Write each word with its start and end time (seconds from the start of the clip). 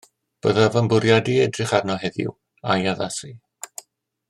Byddaf 0.45 0.77
yn 0.81 0.89
bwriadu 0.93 1.35
edrych 1.43 1.75
arno 1.79 1.99
heddiw 2.05 2.33
a'i 2.71 2.91
addasu 2.95 3.31